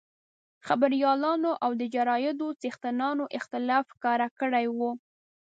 [0.67, 4.91] خبریالانو او د جرایدو څښتنانو اختلاف ښکاره کړی وو.